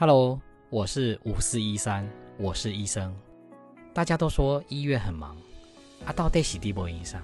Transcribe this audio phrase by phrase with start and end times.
[0.00, 0.40] Hello，
[0.70, 2.08] 我是五四一三，
[2.38, 3.12] 我是医生。
[3.92, 5.36] 大家都说医院很忙，
[6.06, 7.20] 啊，到底是地波医生？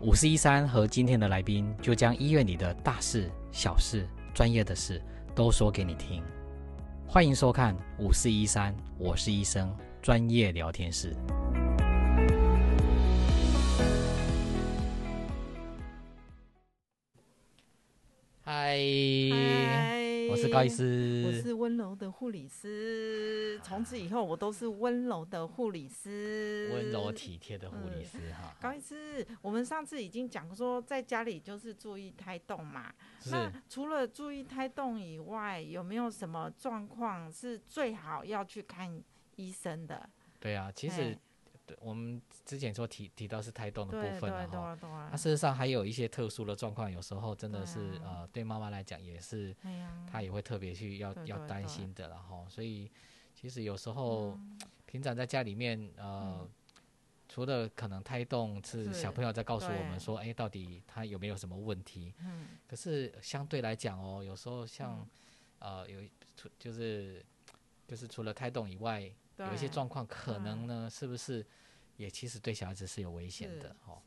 [0.00, 5.02] 五四一三和今天的来宾就将医院里的大事、小事、专业的事
[5.34, 6.22] 都说给你听。
[7.06, 11.14] 欢迎收看五四一三，我是医生专业聊天室。
[18.40, 18.78] 嗨，
[20.46, 23.58] 是高医师，我是温柔的护理师。
[23.62, 28.56] 从此以后，我都是温柔的护理师，温柔体贴的护理师哈。
[28.60, 32.92] 高医师，我们上次已经讲说，在家里就是注意胎动嘛。
[33.30, 33.52] 那。
[33.68, 39.02] 除了注意胎动以外，有没有什么状况是最好要去看
[39.36, 40.08] 医生的？
[40.40, 41.16] 对啊，其实。
[41.66, 44.78] 对，我们之前说提提到是胎动的部分了哈，
[45.10, 49.52] 那事实上还有一些特殊的状况，有时候真的是呃，对妈妈来讲也是，
[50.06, 52.46] 她也会特别去要要担心的了哈。
[52.48, 52.88] 所以
[53.34, 54.38] 其实有时候
[54.84, 56.48] 平常在家里面呃，
[57.28, 62.14] 除了可能胎动是小朋友在告诉我们说，哎，到底他有没有什么问题？
[62.20, 65.04] 嗯，可是相对来讲哦，有时候像
[65.58, 66.00] 呃有
[66.36, 67.26] 除就是
[67.88, 69.12] 就是除了胎动以外。
[69.38, 71.44] 有一些状况可能呢，是不是
[71.96, 74.02] 也其实对小孩子是有危险的哦？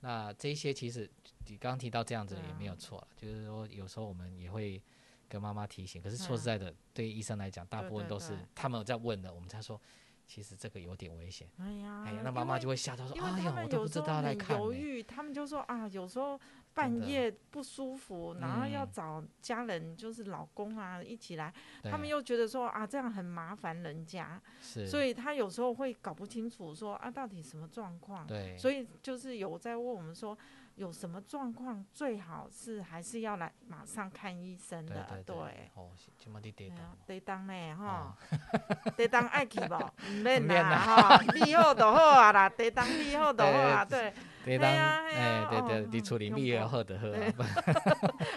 [0.00, 1.08] 那这些其实
[1.46, 4.82] 你刚刚提到这样子也没有错，就是说有时候我们也会
[5.28, 6.02] 跟妈妈提醒。
[6.02, 9.80] 可是说实在的，对医生来讲，大部分都是他们在问的，我们才说。
[10.26, 11.48] 其实这个有点危险。
[11.58, 16.40] 哎呀，哎呀，那妈妈就会吓到说：“哎呀，我都不知道来看。”犹豫，他们就说啊，有时候
[16.74, 24.40] 半夜不舒服，然后要找家人，就是老公啊一起来，他们又觉得说啊，这样很麻烦人家，
[24.86, 28.26] 所以他有时候会搞不清楚说啊，到底什么状况。
[28.26, 30.36] 对，所以就是有在问我们说。
[30.76, 35.06] 有什么状况，最好是还是要来马上看医生的。
[35.08, 35.70] 对对对。
[35.74, 36.78] 哦，今麦得得当。
[37.06, 38.16] 得当呢，哈。
[38.96, 39.74] 得当爱去不？
[40.08, 41.18] 唔免啦，哈。
[41.34, 44.12] 利好就好啊啦，得当利好就好啊， 对。
[44.44, 47.06] 得当，哎，对对，你处理利好就好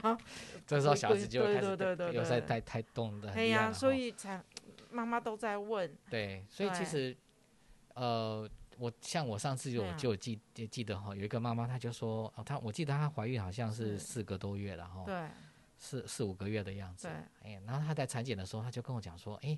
[0.02, 0.18] 啊。
[0.68, 3.32] 这时候小孩子就开始有在太太动的。
[3.32, 4.44] 对呀，所以才
[4.92, 5.96] 妈妈都在问。
[6.10, 7.16] 对，所以其实，
[7.94, 8.48] 呃。
[8.78, 15.30] 我像我上次就就记记得哈，有一个妈妈，她就说，哦，她我记得她怀孕好像是四个多月了哈，对，
[15.78, 19.58] 四四五个月的样子，对，哎，然后她在产检的时候，她就跟我讲说，哎，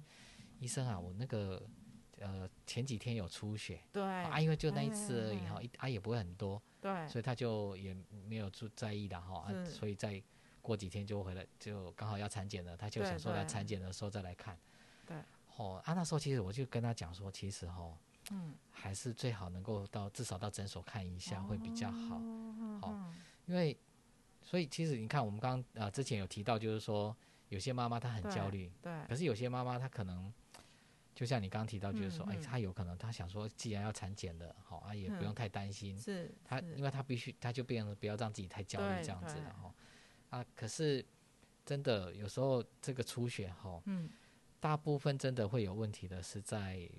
[0.60, 1.66] 医生啊，我那个
[2.20, 7.96] 呃前几天有出血，对，啊，因为就那一次而已哈，一啊也不会很多，对，所以她就也
[8.28, 10.22] 没有注在意的哈，啊，所以再
[10.62, 14.58] 过几天就回来，就刚好要产检了，她就想说来产检的时候再来看，
[15.06, 15.18] 对，
[15.56, 17.98] 哦，啊那时候其实我就跟她讲说，其实哈。
[18.32, 22.22] 嗯，还是最好能够到至少到诊所看一下会比较好，
[22.82, 23.14] 好，
[23.46, 23.78] 因为
[24.42, 27.16] 所以其实你看我们刚呃之前有提到，就是说
[27.50, 30.34] 有些妈妈她很焦虑，对，可是有些妈妈她可能
[31.16, 39.74] 就像你刚刚提到，就是说，哎，她有可能她想说，既然要产检了，好啊，也不用太担心，是，她因为她必须，她就变成不要让自己太焦虑这样子了哈，
[40.38, 41.04] 啊，可是
[41.66, 44.10] 真的有时候这个出血哈，嗯，
[44.60, 46.90] 大部分真的会有问题的是在。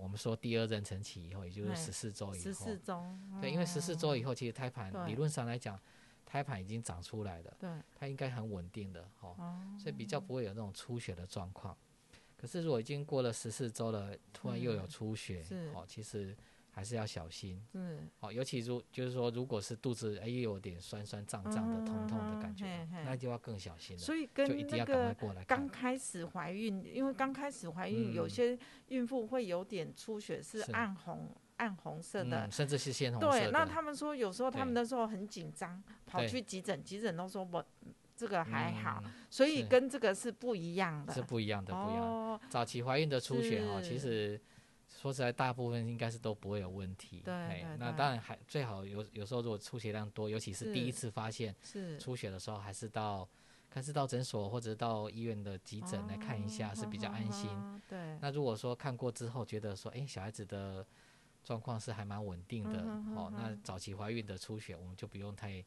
[0.00, 3.02] 我们说第二妊娠期以后，也就是十四周以后，十四周，
[3.40, 5.78] 对，因为十四周以后，其实胎盘理论上来讲，
[6.24, 9.36] 胎盘已经长出来了，对，它应该很稳定的，哦，
[9.78, 11.76] 所以比较不会有那种出血的状况。
[12.36, 15.44] 可是如果已经过了十四周了，突然又有出血，
[15.74, 16.36] 哦，其实。
[16.74, 24.02] 还是要小心，嗯，好，尤其如就是说，如果是肚子哎有点酸酸胀胀的、痛痛的感觉，那就要更小心了。
[24.02, 25.14] 所以跟那个
[25.46, 28.58] 刚开始怀孕，因为刚开始怀孕，有些
[28.88, 33.30] 孕妇会有点出血，是暗红、暗红色的，甚至是鲜红色。
[33.30, 37.64] 对，那他们说有时候他们那时候很紧张，跑去急诊，急诊都说我
[38.16, 42.40] 这个还好，所以跟这个是不一样的，是不一样的，不一样。
[42.50, 44.40] 早期怀孕的出血哈，其实。
[45.04, 47.20] 说实在，大部分应该是都不会有问题。
[47.22, 51.54] 对，那当然还最好有有时候如果出血量多，尤其是第一次发现
[52.00, 53.28] 出血的时候，还是到，
[53.68, 57.50] 还是到诊所或者到医院的急诊来看一下是比较安心。
[57.86, 58.18] 对。
[58.22, 60.86] 那如果说看过之后觉得说，哎，小孩子的
[61.44, 62.80] 状况是还蛮稳定的，
[63.14, 65.62] 哦，那早期怀孕的出血我们就不用太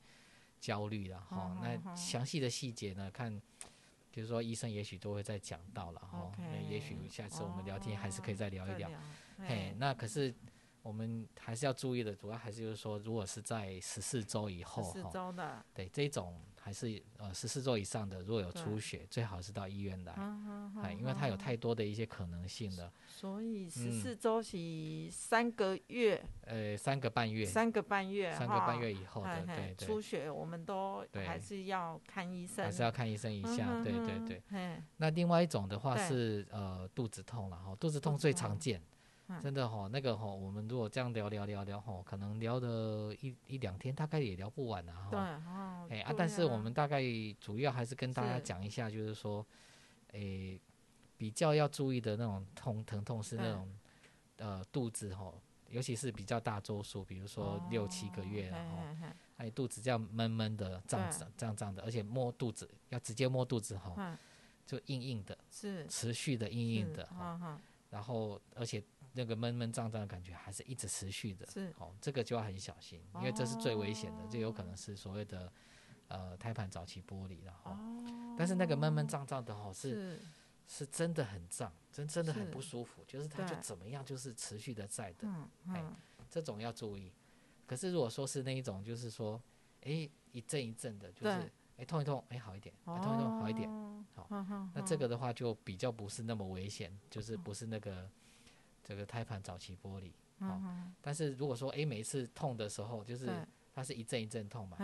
[0.60, 1.56] 焦虑了哈。
[1.62, 3.40] 那详细的细节呢，看。
[4.10, 8.90] 就是说，医生也许都会再讲到了哈，那也许下次我们聊天还是可以再聊一聊。
[9.39, 10.34] 嘿，那可是
[10.81, 16.39] 我们还是要注意的，主要还是就是说，如果是在十四周以后，十四周的，对这种。
[16.60, 20.12] 还是呃十四周以上的，如果有出血，最好是到医院来，
[20.84, 22.92] 哎，因为它有太多的一些可能性的。
[23.07, 24.57] 所以十四周是
[25.10, 29.88] 三个月，呃，三个半月，三个半月，三个半月以后的，对对。
[29.88, 34.83] 出血我们都还是要看医生，还是要看医生一下，对对对。
[34.98, 38.81] 那另外一种的话是呃肚子痛了哈，肚子痛最常见。
[39.42, 45.10] 真的哈，那个哈，我们如果这样聊聊聊聊哈，可能聊的一一两天，大概也聊不完的哈。
[45.90, 47.04] 对，哎啊，但是我们大概
[47.40, 49.46] 主要还是跟大家讲一下，就是说，
[50.14, 50.58] 哎，
[51.18, 53.70] 比较要注意的那种痛疼痛是那种
[54.38, 55.34] 呃肚子哈，
[55.70, 58.78] 尤其是比较大周数，比如说六七个月然后，
[59.36, 64.18] 哎肚子这样闷闷的胀胀胀胀的，而且摸肚子要直接摸肚子哈，
[64.66, 65.86] 就硬硬的，是。
[65.88, 67.60] 持续的硬硬的哈，
[67.90, 68.82] 然后而且。
[69.18, 71.74] 那个闷闷胀胀的感觉还是一直持续的，是。
[71.80, 75.52] 哦，这个就要很小心，因为这是最危险的，就有可能是所谓的
[76.08, 77.75] 呃胎盘早期剥离了哈。
[78.38, 80.22] 但是那个闷闷胀胀的哈是
[80.68, 80.86] 是。
[80.86, 85.28] 真的很胀，真真的很不舒服，就是它就怎么样就是持续的在的，
[85.69, 85.84] 哎，
[86.30, 87.12] 这种要注意。
[87.66, 89.42] 可是如果说是那一种，就是说，
[89.81, 93.69] 哎，一阵一阵的，就是哎痛一痛，哎好一点，痛一痛好一点，
[94.14, 94.28] 好，
[94.75, 94.96] 那这。
[94.98, 98.10] 个的话就比较不是那么危险，就是不是那个。
[98.88, 103.30] 这个胎盘早期剥离，哦，但是如果说哎每一次痛的时候，就是
[103.74, 104.78] 它是一阵一阵痛嘛，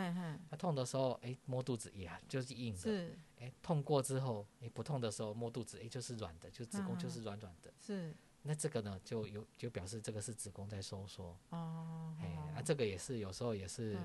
[0.50, 3.09] 它痛的时候哎摸肚子也就是硬的，
[3.39, 12.27] 哎痛过之后哎不痛的时候摸肚子哎就是软的，就子宫就是软软的，是，那这个呢就有就表示这个是子宫在收缩，哦，哎
[12.57, 13.97] 啊这个也是有时候也是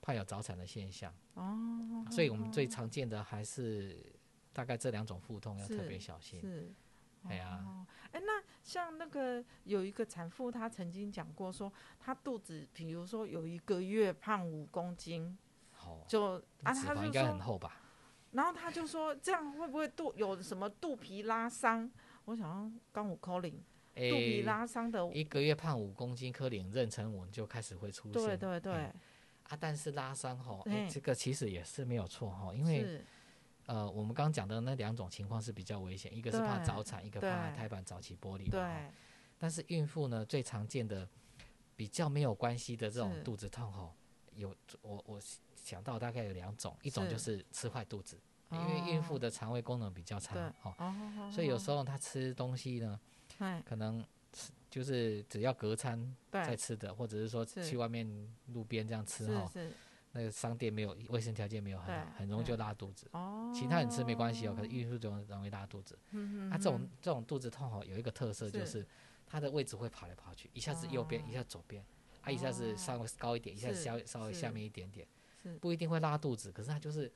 [0.00, 4.14] 怕有早产的现象，哦，所以我们最常见的还是
[4.52, 6.72] 大概这两种腹痛要特别小心，是。
[7.28, 15.36] 哎呀，哎，那像那个有一个产妇，她曾经讲过说，她肚子，比如说有一个月胖五公斤，
[16.06, 17.80] 就啊，她就说很厚吧，
[18.32, 21.90] 然后她就说这样会不会肚有什么肚皮拉伤？
[22.26, 23.52] 我想刚五扣零，
[23.94, 28.72] 肚皮拉伤的，一个月胖五公斤，科林妊娠纹就开始会出现，对对对，
[29.44, 33.02] 啊，但是拉伤哈，哎，这个其实也是没有错哈，因为。
[33.66, 38.48] 呃，我们刚刚讲的那两种情况是比较危险，一个是怕早产，一个怕胎盘早期剥离。
[38.48, 38.60] 对。
[39.38, 41.08] 但是孕妇呢，最常见的
[41.76, 43.92] 比较没有关系的这种肚子痛吼，
[44.34, 45.20] 有我我
[45.56, 48.18] 想到大概有两种，一种就是吃坏肚子，
[48.50, 53.00] 因为孕妇的肠胃功能比较差哦，所以有时候她吃东西呢，
[53.64, 54.02] 可能
[54.32, 58.06] 吃就是只要隔餐在吃的，或者是说去外面
[58.46, 59.50] 路边这样吃哈。
[60.16, 63.08] 那个商店没有卫生条件没有很好，很容易就拉肚子。
[63.12, 65.98] 哦，其他人吃没关系哦，可是孕妇就容易拉肚子。
[66.12, 66.50] 嗯嗯。
[66.50, 68.86] 它这种这种肚子痛哦，有一个特色就是，
[69.26, 71.84] 它的位置会跑来跑去，一下子右边，一下左边，
[72.22, 75.04] 啊，一下子稍微高一点，一下子稍稍微下面一点点，
[75.60, 77.10] 不一定会拉肚子，可是它就是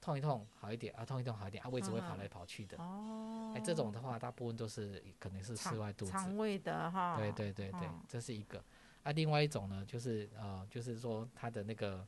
[0.00, 2.78] 痛一痛好一点，啊，痛一痛好一点，啊，位置会跑来跑去的。
[2.78, 3.52] 哦。
[3.56, 6.12] 哎，这种的话，大部分都是可能是室外肚子。
[6.12, 7.16] 肠胃的哈。
[7.16, 8.62] 对对对对，这是一个。
[9.02, 12.06] 啊，另外一种呢，就是呃，就是说它的那个。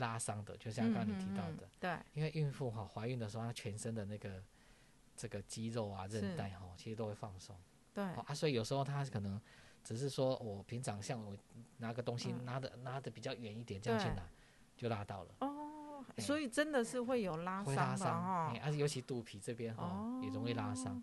[0.00, 4.42] 拉伤的，就像刚刚你提到的，对，因为孕妇哈怀孕的时候，她全身的那个
[5.16, 7.54] 这个肌肉啊、韧带哈，其实都会放松，
[7.94, 8.02] 对。
[8.02, 9.40] 啊，所以有时候她可能
[9.84, 11.36] 只是说我平常像我
[11.76, 14.22] 拿个东西拿的拿的比较远一点这样去拿，
[14.76, 15.34] 就拉到了。
[15.40, 21.02] 哦，所以真的是会有拉伤的哈，而且尤其肚皮这边哈也容易拉伤，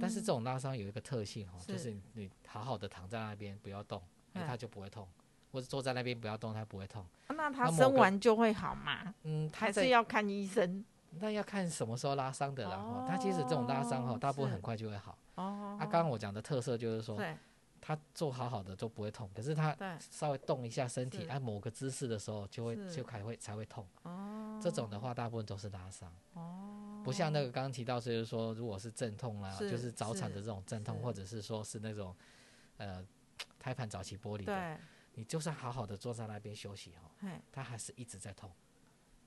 [0.00, 4.02] 但是这种拉伤有一个特性哈，就是你好好的躺在那边不要动，
[4.32, 5.06] 哎，它就不会痛。
[5.52, 7.04] 或者坐在那边不要动，它不会痛。
[7.28, 9.14] 那他生完就会好吗？
[9.22, 10.84] 嗯，还是要看医生。
[11.18, 13.06] 那要看什么时候拉伤的了哈。
[13.08, 15.18] 他其实这种拉伤哈，大部分很快就会好。
[15.34, 15.76] 哦。
[15.80, 17.20] 啊，刚刚我讲的特色就是说，
[17.80, 23.84] 它做好好的都不会痛，可是它稍微动一下身体，按某个姿势的时候，就会就才会才会痛。
[24.02, 24.60] 哦。
[24.62, 26.12] 这种的话，大部分都是拉伤。
[26.34, 27.02] 哦。
[27.02, 32.14] 不像那个刚刚提到，就是说，如果是阵痛啦，就是早产的这种阵痛，或者是说是那种
[32.76, 33.02] 呃
[33.58, 34.78] 胎盘早期剥离的。
[35.20, 38.50] 你就算好好的坐在那边休息哦，他还是一直在痛。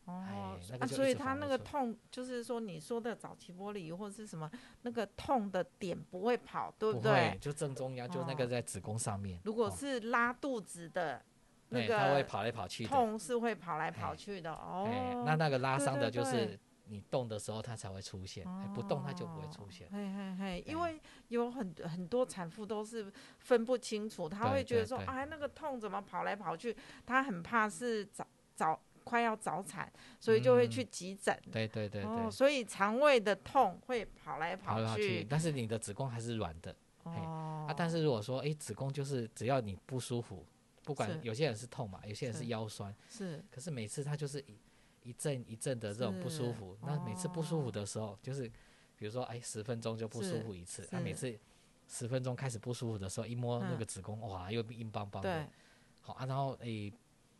[0.05, 4.49] 哦，那所以他那个痛，就是说你说的早期玻璃或者是什么，
[4.81, 7.37] 那个痛的点不会跑，对不对？
[7.39, 9.39] 就正中央，就那个在子宫上面。
[9.43, 11.23] 如果是拉肚子的，
[11.69, 15.23] 那个他会跑来跑去，痛是会跑来跑去的哦。
[15.27, 16.59] 那那个拉伤的就是。
[16.85, 19.87] 你动的时候，它才会出现；不动，它就不会出现。
[19.91, 20.99] 嘿嘿嘿，因为
[21.29, 26.75] 有很很多产妇都是分不清楚，她会觉得说：“哎，那个痛怎么跑来跑去？”
[27.05, 31.37] 她很怕是早早快要早产，所以就会去急诊。
[31.51, 32.31] 对对对对。
[32.31, 36.75] 所以肠胃的痛会跑来跑去，但是你的子宫还是软的。
[37.03, 37.65] 哦。
[37.67, 40.45] 啊，但是如果说哎子宫就是只要你不舒服，
[40.83, 44.43] 不管有些人是痛嘛，有些人是腰酸，是，可是每次他就是
[45.03, 48.47] 一一阵一阵的这种不舒服，那每次不舒服的时候，就是
[48.95, 51.37] 比如说哎十分钟就不舒服一次，他每次
[51.87, 55.47] 十分钟开始不舒服的时候，一摸那个子宫哇又硬邦邦的，
[56.01, 56.91] 好啊，然后哎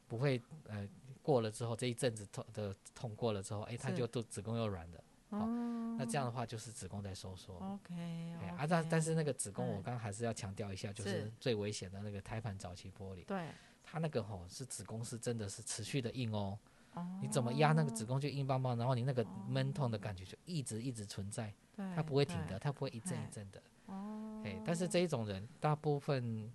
[0.07, 0.87] 不会呃
[1.21, 5.03] 过了之后这一阵子痛的痛过了之后，哎他就都子宫又软了。
[5.29, 7.55] 哦，那这样的话就是子宫在收缩。
[7.55, 13.23] OK，啊，但但是那个子宫，我刚刚还是要强调一下，就是最危险的那个胎盘早期剥离。
[13.23, 13.49] 对，
[13.83, 16.55] 它那个吼是子宫是真的是持续的硬哦。
[16.93, 17.19] 哦。
[17.21, 21.53] 你怎么压那个子宫就硬邦邦，然后你那个闷痛的感觉就一直一直存在。
[21.95, 23.61] 它不会停的，它不会一阵一阵的。
[23.87, 24.41] 哦。
[24.45, 26.51] 哎，但是这一种人大部分。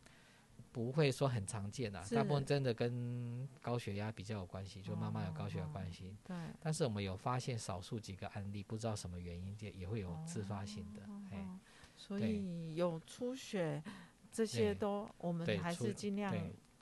[0.71, 6.15] 不会说很常见啊，大部分真的跟高血压比较有关系，就妈妈有高血压关系。
[6.23, 6.37] 对。
[6.61, 11.03] 但是我们有发现少数几个案例，不知道什么原因也也会有自发性的。
[11.33, 11.59] 哎。
[11.97, 13.83] 所以有出血
[14.31, 16.33] 这些都，我们还是尽量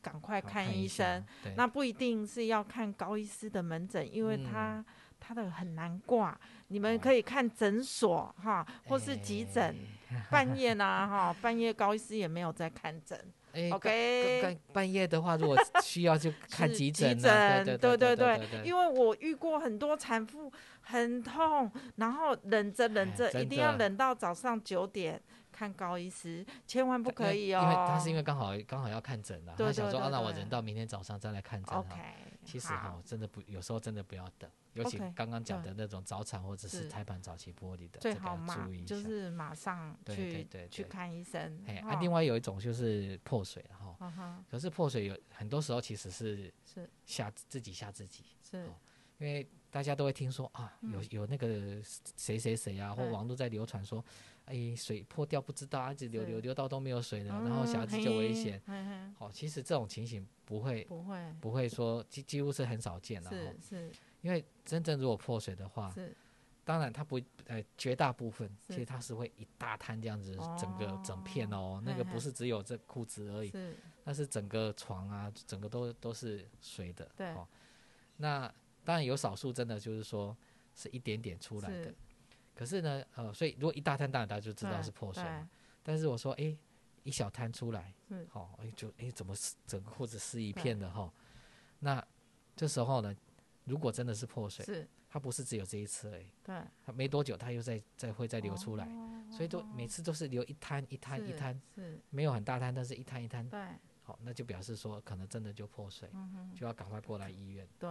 [0.06, 1.24] 赶快看医生。
[1.56, 4.84] 那不一定是要看高医师的门诊，因为他
[5.18, 6.38] 他的很难挂。
[6.68, 9.74] 你们可以看诊所哈，或是急诊。
[10.30, 13.18] 半夜呢哈，半夜高医师也没有在看诊。
[13.72, 17.16] OK，半夜的话，如果 需要就看急诊。
[17.16, 25.20] 急诊，对对对，因为我遇过很多产妇很痛，然后忍着忍着，一定要忍到早上九点
[25.56, 27.62] 看高医师，千万不可以哦。
[27.62, 31.74] 因为他是因为刚好刚好要看诊了，他想说啊，那我人到明天早上再来看诊。
[31.74, 31.96] OK，
[32.44, 34.50] 其实哈，真的不，有时候真的不要等。
[34.74, 41.64] 尤其刚刚讲的那种早产或者是胎盘早期剥离的，最好马就是马上去去看医生。
[41.66, 44.44] 哎，啊，另外有一种就是破水了哈。
[44.50, 48.68] 可是破水有很多时候其实是是吓自己吓自己，是，
[49.18, 51.80] 因为大家都会听说啊，有有那个
[52.16, 54.04] 谁谁谁啊，或网络在流传说，
[54.46, 58.60] 哎，水破掉不知道，一直流流流到都没有水了，然后小孩子就危险。
[59.18, 61.34] 好，其实这种情形不会不会。
[61.40, 63.30] 不会说几几乎是很少见的。
[63.30, 63.92] 是是。
[64.22, 66.16] 因为真正如果破水的话，是，
[66.64, 77.32] 当然它不，呃，绝大部分其实它是会一大滩这样子，整个整片哦，那个不是只有这裤子而已，是，那是整个床啊，整个都都是水的，对，
[78.16, 78.52] 那
[78.86, 80.34] 当然有少数真的就是说
[80.74, 81.94] 是一点点出来的，
[82.54, 85.50] 可是呢，呃，所以如果一大摊，当然大家就知道是破水嘛，
[85.82, 86.56] 但是我说，哎，
[87.02, 87.92] 一小摊出来，
[88.28, 89.34] 好，哎，就哎怎么
[89.66, 91.12] 整个裤子湿一片的哈，
[91.80, 92.02] 那
[92.54, 93.14] 这时候呢？
[93.64, 98.86] 如果真的是破水，是它不是只有这一次已，对，它没多久它又再再会再流出来，
[99.28, 103.60] 所以都每次都是流一滩一滩一滩，是没有很大滩，但是一滩一滩，对，
[104.04, 106.08] 好，那就表示说可能真的就破水，
[106.54, 107.90] 就要赶快过来医院，对，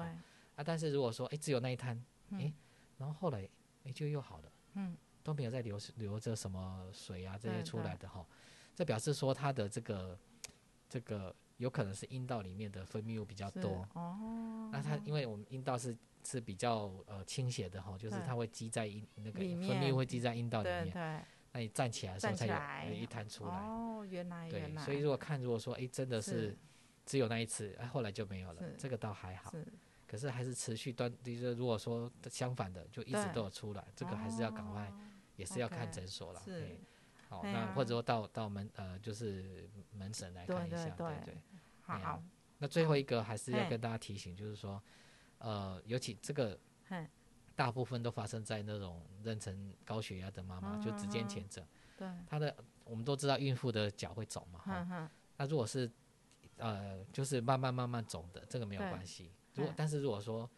[0.55, 2.51] 啊，但是如果说哎只有那一摊，哎，
[2.97, 3.47] 然后后来
[3.83, 8.25] 哎就又好了，嗯，都没有再流流着什么水啊这些出来的哈，
[8.75, 10.17] 这表示说它的这个
[10.89, 11.35] 这个。
[11.57, 13.87] 有可能是阴道里面的分泌物比较多。
[13.93, 15.95] 哦，那它因为我们阴道是
[16.25, 21.21] 是比较呃倾斜的哈，就是它会积在阴那个分泌物会积在阴道里面，对，
[21.53, 26.53] 那你站起来的时候才有一滩出来哦，原来对，所以如果看如果说哎真的是
[27.05, 29.53] 只有那一次，哎后来就没有了，这个倒还好，
[30.07, 34.91] 可是还是持续端，就是如果说相反的就一直都有出来，这个还是要赶快
[35.35, 36.79] 也是要看诊所了，对。
[37.27, 41.37] 好，那或者说到到门呃，就是门诊来看一下，对对。
[41.81, 42.21] 好，
[42.59, 44.81] 那最后一个还是要跟大家提醒，就是说，
[45.39, 46.57] 呃，尤其这个，
[47.55, 51.65] 大部分都发生在那种妊娠高血压的妈妈，就指尖前症。
[51.97, 52.07] 对。
[52.27, 55.11] 她的我们都知道，孕妇的脚会肿嘛，哈。
[55.37, 55.91] 那如果是
[56.57, 59.31] 呃，就是慢慢慢慢肿的，这个没有关系。
[59.53, 60.49] 如果但是如果说，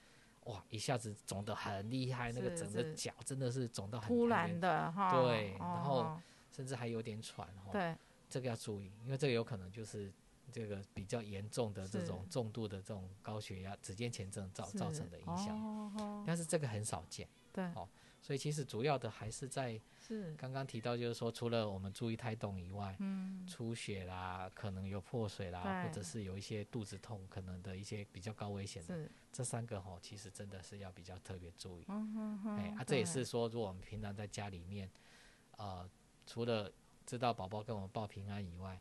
[0.46, 5.12] 哇，一下子肿得很厉害，那个整个脚真的是肿到很突然的哈。
[5.12, 6.20] 对，然后。
[6.50, 7.96] 甚至还有点喘哈，对，
[8.28, 10.12] 这个要注意，因为这个有可能就是
[10.52, 17.88] 这个比较严重的这种重度的这种高血压、指尖前症造造成的影响，但是这个很少见，对，哦，
[18.22, 20.34] 所以其实主要的还是在是。
[20.36, 34.90] 刚刚提到，就是说除了我们注意胎动以外，嗯，出血啦，可能有破水啦，或者是有一些肚子痛，可能的一些比较高危险的，这三个吼，其实真的是要比较特别注意，嗯哎，啊，这也是说，如果我们平常在家里面，
[35.58, 35.90] 呃。
[36.30, 36.70] 除了
[37.06, 38.78] 知道宝宝跟我们报平安以外，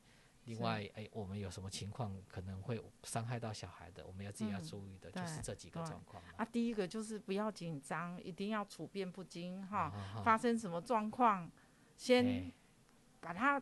[0.46, 6.22] 另外，哎，我们有什么情况可能会伤害到小孩的，我们要自己要注意的，就是这几个状况。
[6.36, 9.92] 啊，第一个就是不要紧张，一定要处变不惊哈。
[10.24, 11.50] 发生什么状况，
[11.96, 12.52] 先
[13.20, 13.60] 把它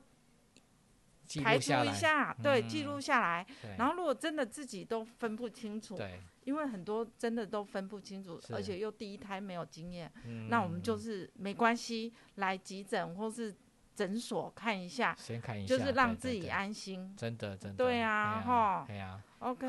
[1.42, 3.46] 排除一下，对，记录下来。
[3.78, 10.12] 然后，如果真的自己都分不清楚，对，因为很多真的都分不清楚，而且又第一胎没有经验，
[10.50, 13.56] 那我们就是没关系，来急诊或是。
[13.94, 17.14] 诊所看一下，先看一下，就是让自己安心。
[17.16, 17.76] 真的，真的。
[17.76, 18.84] 对啊，哈。
[18.86, 19.22] 对啊。
[19.38, 19.68] OK。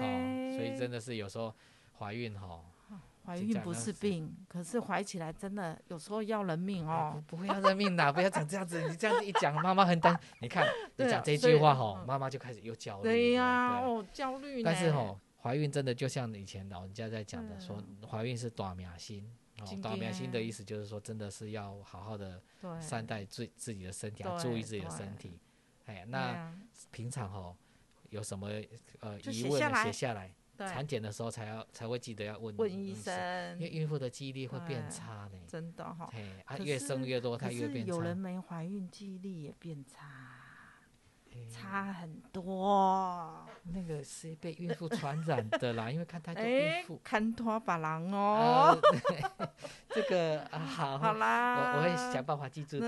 [0.58, 1.54] 所以真的是有时候
[2.00, 2.62] 怀孕哈。
[3.26, 7.20] 怀孕不是病，可是怀起来真的有时候要人命哦。
[7.26, 8.88] 不会要人命的，不要讲这样子。
[8.88, 10.16] 你这样子一讲，妈妈很担。
[10.42, 10.64] 你看，
[10.96, 13.04] 你讲这句话哈，妈妈就开始又焦虑。
[13.04, 14.62] 对呀，哦，焦虑。
[14.62, 19.28] 但是哈，怀孕真的就像以前老人家在讲的，说怀孕是短命心。
[19.60, 22.42] 哦，短命心的意思就是说，真的是要好好的
[22.82, 25.40] 善待自自己的身体，要注意自己的身体。
[25.86, 26.54] 哎，那
[26.92, 27.56] 平常哦
[28.10, 28.50] 有什么
[29.00, 30.34] 呃疑问写下来。
[30.58, 35.38] 产检的时候才要才会记得要问问医生，因为孕妇的记忆力会变差呢。
[35.46, 36.10] 真的哈，
[36.46, 37.92] 啊，越生越多，她越变差。
[37.92, 40.40] 有人没怀孕，记忆力也变差，
[41.52, 43.46] 差很多。
[43.66, 48.80] 那个是被孕妇传染的啦，因为看太多孕妇，看拖把郎哦。
[49.90, 52.88] 这个啊，好，好啦，我我会想办法记住的。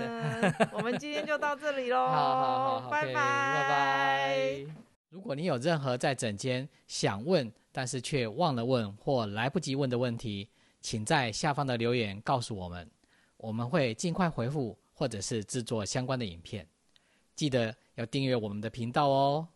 [0.72, 4.66] 我们今天就到这里喽， 好好好，拜拜，拜拜。
[5.10, 10.48] 如果你有任何在诊间想问但是却忘了问或来不及问的问题，
[10.80, 12.88] 请在下方的留言告诉我们，
[13.36, 16.66] 我们会尽快回复或者是制作相关的影片。
[17.34, 19.48] 记得要订阅我们的频道哦。